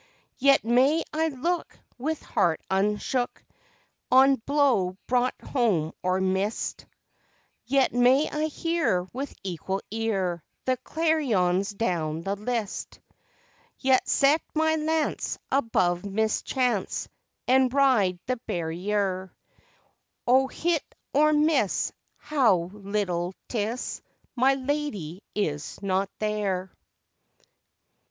[0.51, 3.43] __Yet may I look with heart unshook
[4.09, 6.87] On blow brought home or missed
[7.67, 12.99] Yet may I hear with equal ear The clarions down the list;
[13.77, 17.07] Yet set my lance above mischance
[17.47, 19.31] And ride the barriere
[20.25, 24.01] Oh, hit or miss, how little 'tis,
[24.35, 26.71] My Lady is not there!